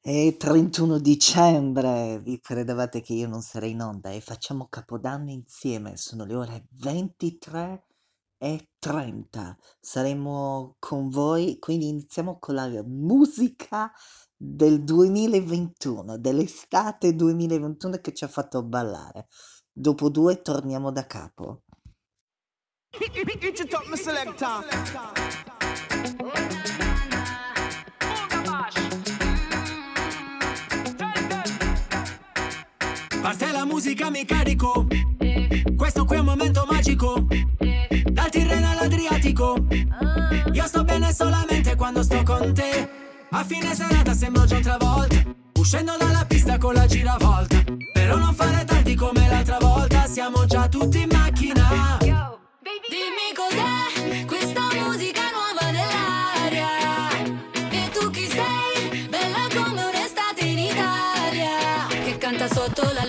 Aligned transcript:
È 0.00 0.36
31 0.38 1.00
dicembre, 1.00 2.20
vi 2.20 2.40
credevate 2.40 3.00
che 3.00 3.14
io 3.14 3.26
non 3.28 3.42
sarei 3.42 3.72
in 3.72 3.82
onda 3.82 4.10
e 4.10 4.20
facciamo 4.20 4.68
Capodanno 4.68 5.30
insieme, 5.30 5.96
sono 5.96 6.24
le 6.24 6.34
ore 6.34 6.66
23 6.70 7.84
e 8.38 8.68
30. 8.78 9.58
Saremo 9.80 10.76
con 10.78 11.08
voi, 11.10 11.58
quindi 11.58 11.88
iniziamo 11.88 12.38
con 12.38 12.54
la 12.54 12.68
musica 12.84 13.92
del 14.36 14.84
2021, 14.84 16.16
dell'estate 16.16 17.14
2021 17.14 17.98
che 18.00 18.14
ci 18.14 18.24
ha 18.24 18.28
fatto 18.28 18.62
ballare. 18.62 19.26
Dopo 19.72 20.08
due 20.08 20.40
torniamo 20.42 20.92
da 20.92 21.06
capo. 21.06 21.64
Parte 26.14 26.87
la 33.58 33.64
musica, 33.64 34.08
mi 34.08 34.24
carico. 34.24 34.86
Questo 35.76 36.04
qui 36.04 36.14
è 36.14 36.20
un 36.20 36.26
momento 36.26 36.64
magico. 36.70 37.26
Dal 38.04 38.30
Tirreno 38.30 38.70
all'Adriatico. 38.70 39.56
Io 40.52 40.66
sto 40.66 40.84
bene 40.84 41.12
solamente 41.12 41.74
quando 41.74 42.04
sto 42.04 42.22
con 42.22 42.54
te. 42.54 42.88
A 43.30 43.42
fine 43.42 43.74
serata 43.74 44.14
sembro 44.14 44.44
già 44.44 44.58
un'altra 44.58 44.76
volta. 44.78 45.16
Uscendo 45.54 45.96
dalla 45.98 46.24
pista 46.24 46.56
con 46.56 46.74
la 46.74 46.86
giravolta. 46.86 47.64
Però 47.92 48.16
non 48.16 48.32
fare 48.32 48.64
tardi 48.64 48.94
come 48.94 49.28
l'altra 49.28 49.58
volta. 49.58 50.06
Siamo 50.06 50.44
già 50.46 50.68
tutti 50.68 51.00
in 51.00 51.08
macchina. 51.10 51.98
Dimmi 52.00 53.28
cos'è 53.34 54.24
questa 54.24 54.68
musica 54.84 55.22
nuova 55.34 55.70
nell'aria. 55.72 57.10
E 57.70 57.90
tu 57.90 58.08
chi 58.10 58.28
sei? 58.28 59.08
Bella 59.08 59.48
come 59.52 59.82
un'estate 59.82 60.44
in 60.44 60.58
Italia. 60.58 61.86
Che 61.88 62.18
canta 62.18 62.46
sotto 62.46 62.82
la 62.82 63.07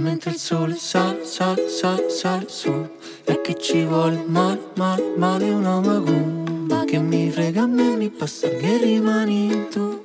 mentre 0.00 0.30
il 0.30 0.38
sole 0.38 0.76
sale, 0.76 1.24
sale, 1.24 1.68
sale, 1.68 2.08
sale 2.08 2.46
su. 2.48 2.88
E 3.24 3.40
che 3.42 3.54
ci 3.58 3.84
vuole? 3.84 4.24
Male, 4.26 4.60
male, 4.76 5.14
male 5.16 5.50
una 5.50 5.80
macumba 5.80 6.84
Che 6.84 6.98
mi 6.98 7.30
frega 7.30 7.62
a 7.62 7.66
me, 7.66 7.96
mi 7.96 8.08
basta 8.08 8.48
che 8.48 8.78
rimani 8.78 9.68
tu. 9.70 10.02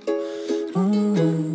Uh, 0.74 0.80
uh, 0.80 1.20
uh. 1.20 1.55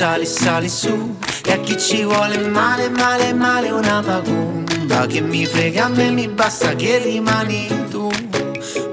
sale, 0.00 0.24
sale 0.24 0.68
su. 0.70 1.14
E 1.44 1.52
a 1.52 1.58
chi 1.58 1.78
ci 1.78 2.04
vuole 2.04 2.38
male, 2.48 2.88
male, 2.88 3.34
male 3.34 3.70
una 3.70 4.00
macumba 4.00 5.06
Che 5.06 5.20
mi 5.20 5.44
frega 5.44 5.84
a 5.84 5.88
me, 5.88 6.08
mi 6.10 6.26
basta 6.26 6.74
che 6.74 6.98
rimani 6.98 7.68
tu. 7.90 8.08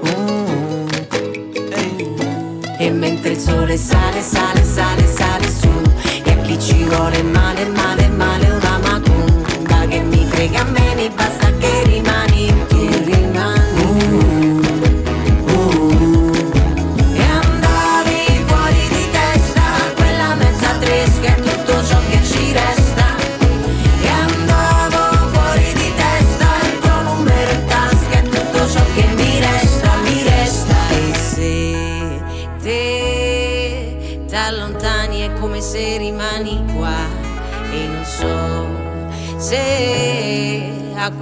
Uh, 0.02 0.86
eh. 1.70 2.84
E 2.84 2.90
mentre 2.90 3.30
il 3.30 3.38
sole 3.38 3.78
sale, 3.78 4.20
sale, 4.20 4.62
sale, 4.62 5.06
sale 5.06 5.48
su. 5.48 5.70
E 6.24 6.30
a 6.30 6.36
chi 6.42 6.58
ci 6.60 6.84
vuole 6.84 7.22
male, 7.22 7.64
male 7.68 7.87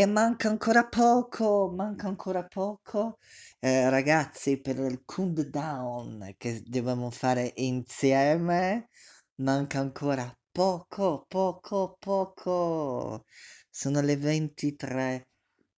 E 0.00 0.06
manca 0.06 0.48
ancora 0.48 0.86
poco, 0.86 1.72
manca 1.74 2.06
ancora 2.06 2.44
poco. 2.46 3.18
Eh, 3.58 3.90
ragazzi, 3.90 4.60
per 4.60 4.78
il 4.78 5.02
countdown 5.04 6.34
che 6.36 6.62
dobbiamo 6.64 7.10
fare 7.10 7.52
insieme, 7.56 8.90
manca 9.36 9.80
ancora 9.80 10.32
poco, 10.52 11.24
poco, 11.26 11.96
poco. 11.98 13.24
Sono 13.70 14.00
le 14.00 14.16
23. 14.16 15.28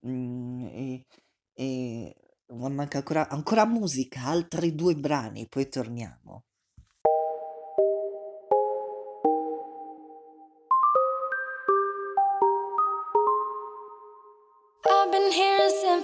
mm, 0.06 0.66
e, 0.66 1.06
e 1.54 2.16
manca 2.48 2.98
ancora, 2.98 3.26
ancora 3.30 3.64
musica, 3.64 4.24
altri 4.26 4.74
due 4.74 4.94
brani, 4.96 5.48
poi 5.48 5.66
torniamo. 5.68 6.44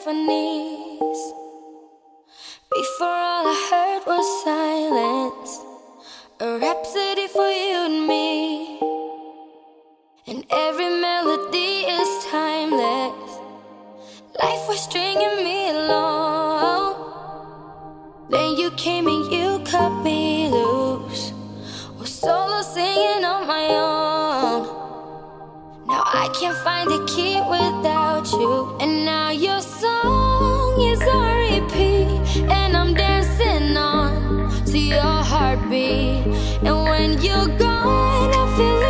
Symphonies. 0.06 1.32
Before 2.72 3.08
all 3.08 3.46
I 3.46 3.56
heard 3.70 4.02
was 4.06 4.26
silence. 4.44 5.60
A 6.40 6.58
rhapsody 6.58 7.26
for 7.28 7.48
you 7.48 7.78
and 7.88 8.06
me. 8.06 8.78
And 10.28 10.44
every 10.50 11.00
melody 11.00 11.86
is 11.98 12.26
timeless. 12.30 13.30
Life 14.42 14.68
was 14.68 14.80
stringing 14.80 15.38
me 15.42 15.70
along. 15.70 16.94
Then 18.30 18.56
you 18.56 18.70
came 18.72 19.08
and 19.08 19.32
you 19.32 19.60
cut 19.64 19.90
me 20.02 20.48
loose. 20.50 21.32
Was 21.98 22.12
solo 22.12 22.62
singing 22.62 23.24
on 23.24 23.46
my 23.46 23.66
own. 23.70 24.86
Now 25.86 26.02
I 26.04 26.28
can't 26.38 26.56
find 26.58 26.90
a 26.92 27.04
key 27.06 27.40
without 27.40 28.30
you. 28.32 28.76
And 28.80 29.04
now 29.04 29.30
your 29.30 29.60
heartbeat. 35.66 36.26
And 36.62 36.76
when 36.84 37.20
you're 37.20 37.48
gone, 37.58 38.30
I 38.34 38.56
feel 38.56 38.85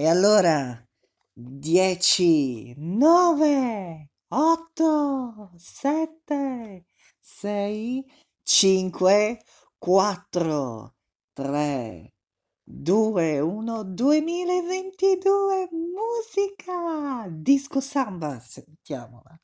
E 0.00 0.06
allora 0.06 0.80
10, 1.32 2.74
9, 2.76 4.10
8, 4.28 5.50
7, 5.56 6.86
6, 7.18 8.04
5, 8.44 9.38
4, 9.76 10.94
3, 11.32 12.14
2, 12.62 13.40
1, 13.40 13.82
2022, 13.82 15.68
musica! 15.72 17.26
Disco 17.28 17.80
samba, 17.80 18.38
sentiamola. 18.38 19.36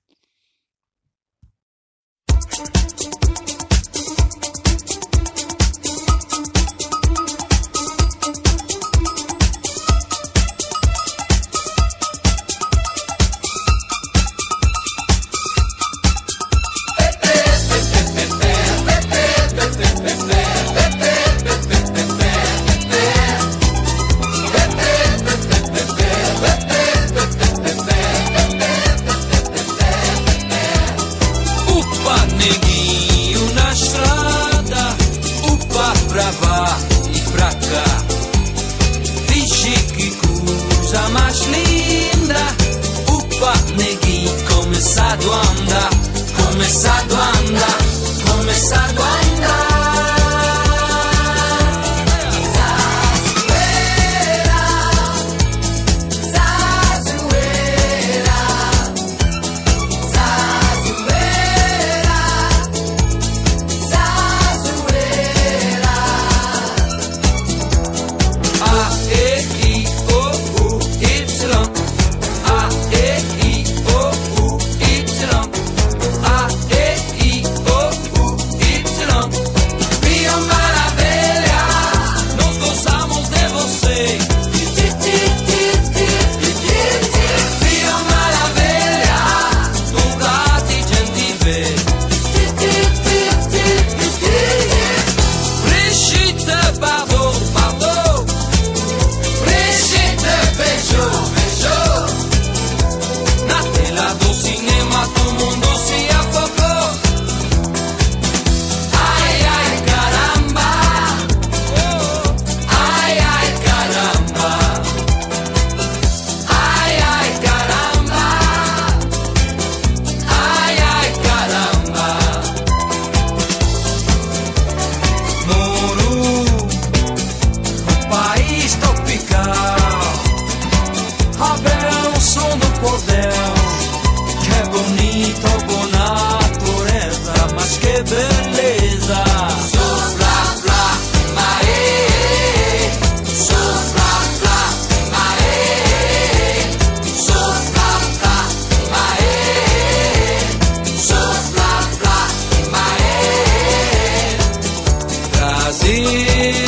See. 155.74 156.63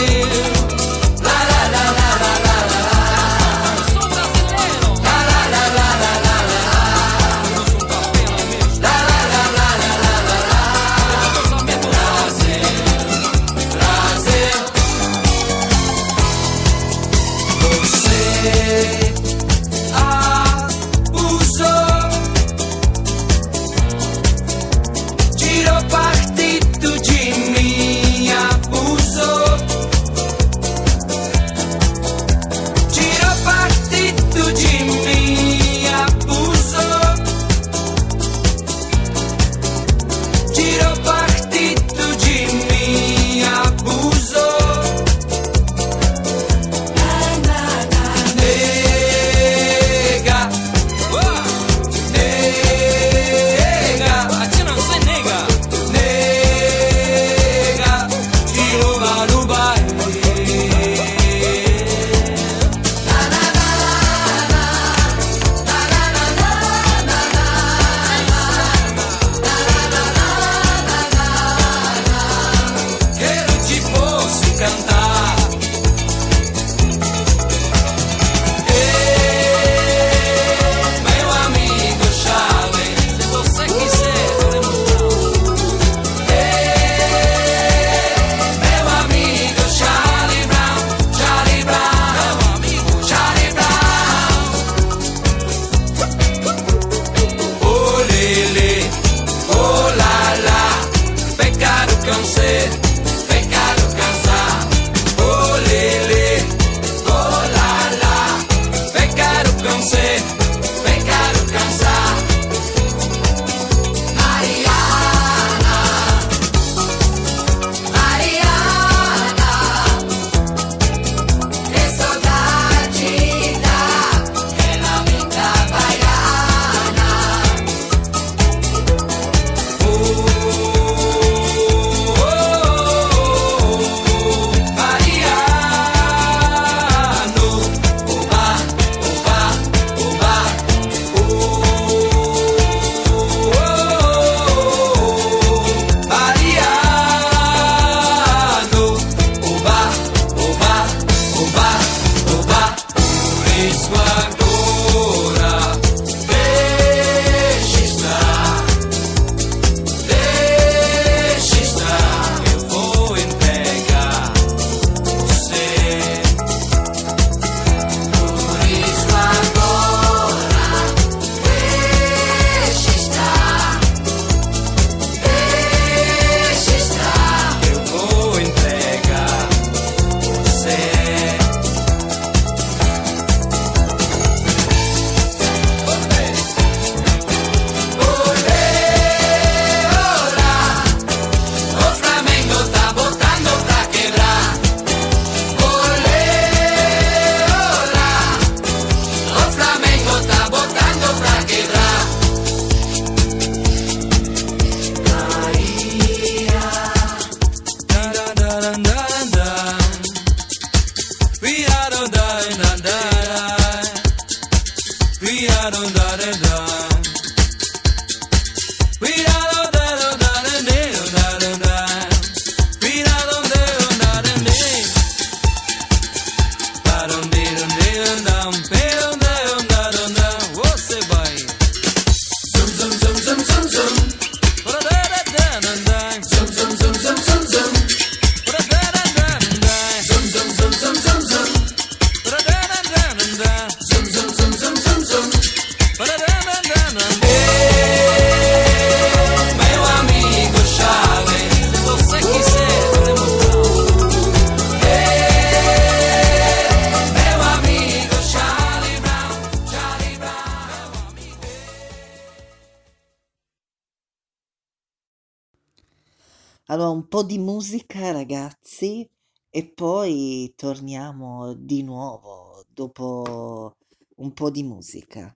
Allora, 266.68 266.90
un 266.90 267.06
po' 267.08 267.22
di 267.22 267.38
musica, 267.38 268.10
ragazzi, 268.12 269.08
e 269.50 269.66
poi 269.68 270.52
torniamo 270.56 271.54
di 271.54 271.82
nuovo 271.82 272.64
dopo 272.68 273.76
un 274.16 274.32
po' 274.32 274.50
di 274.50 274.62
musica. 274.62 275.34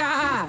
vita. 0.00 0.46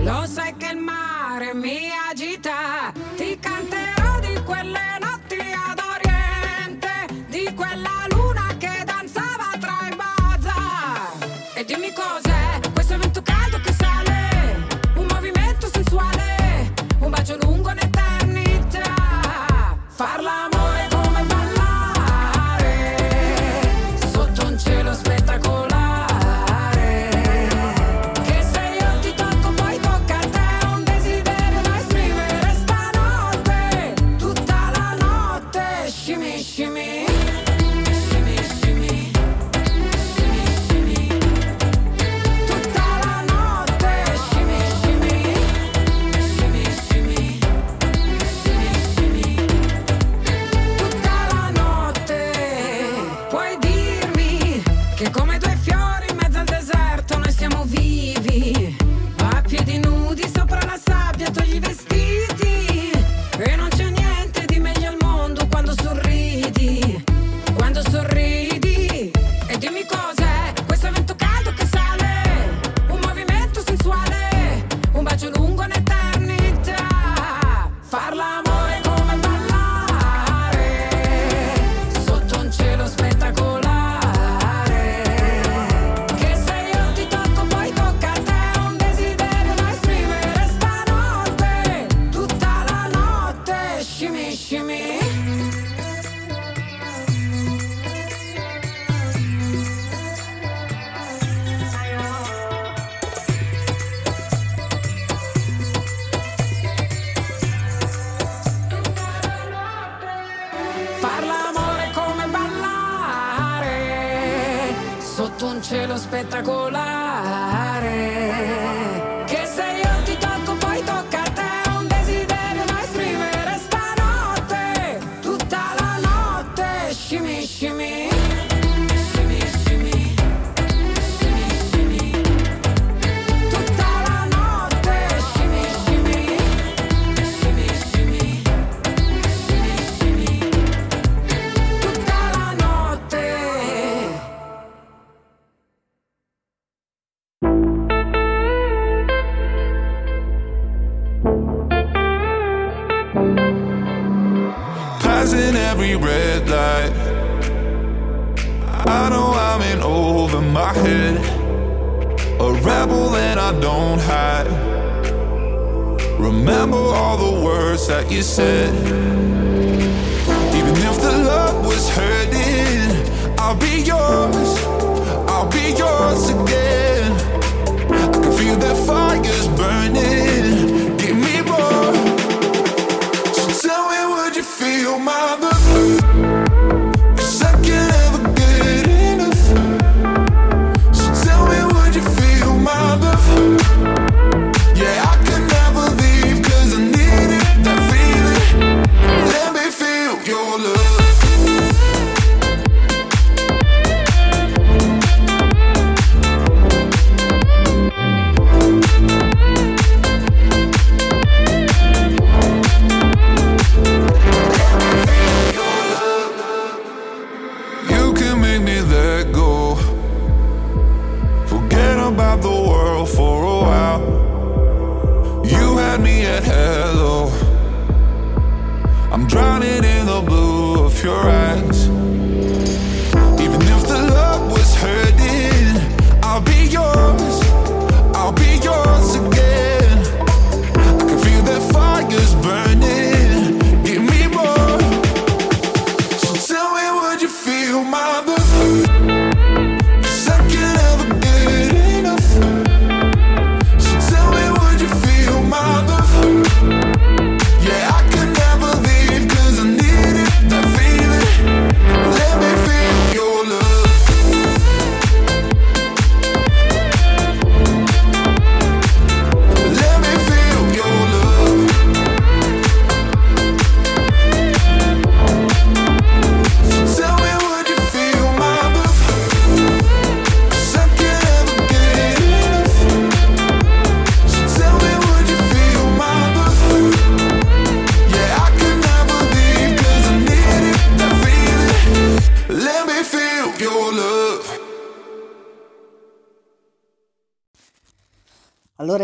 Lo 0.00 0.24
sai 0.26 0.56
che 0.56 0.70
il 0.72 0.78
mare 0.78 1.54
mi 1.54 1.90
agita, 2.10 2.92
ti 3.14 3.38
canterò 3.38 4.18
di 4.20 4.42
quelle 4.42 4.98
notti 5.00 5.38
ad 5.68 5.80
oriente, 5.94 7.24
di 7.28 7.52
quella 7.54 8.06
luna 8.10 8.54
che 8.58 8.82
danzava 8.84 9.50
tra 9.60 9.88
i 9.90 9.94
bazar. 9.94 11.12
E 11.54 11.64
dimmi 11.64 11.92
cos'è 11.92 12.60
questo 12.72 12.98
vento 12.98 13.22
caldo 13.22 13.60
che 13.60 13.72
sale, 13.72 14.66
un 14.96 15.06
movimento 15.08 15.68
sensuale, 15.68 16.72
un 17.00 17.10
bacio 17.10 17.36
lungo 17.42 17.70
nel 17.70 17.81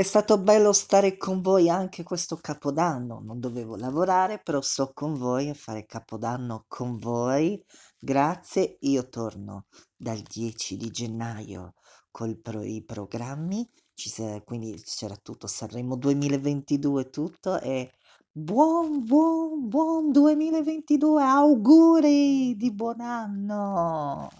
stato 0.08 0.38
bello 0.38 0.72
stare 0.72 1.18
con 1.18 1.42
voi 1.42 1.68
anche 1.68 2.02
questo 2.02 2.38
Capodanno. 2.40 3.20
Non 3.22 3.40
dovevo 3.40 3.76
lavorare, 3.76 4.40
però 4.42 4.62
sto 4.62 4.90
con 4.94 5.12
voi 5.12 5.50
a 5.50 5.54
fare 5.54 5.84
Capodanno 5.84 6.64
con 6.66 6.96
voi. 6.96 7.62
Grazie, 7.98 8.78
io 8.80 9.08
torno 9.10 9.66
dal 9.94 10.20
10 10.20 10.78
di 10.78 10.90
gennaio 10.90 11.74
con 12.10 12.30
i 12.30 12.82
programmi, 12.84 13.68
ci 13.92 14.10
quindi 14.44 14.80
c'era 14.82 15.16
tutto 15.22 15.46
Sanremo 15.46 15.94
2022 15.96 17.10
tutto 17.10 17.60
e 17.60 17.92
buon 18.32 19.04
buon 19.04 19.68
buon 19.68 20.10
2022, 20.10 21.22
auguri 21.22 22.56
di 22.56 22.72
buon 22.72 23.00
anno! 23.00 24.30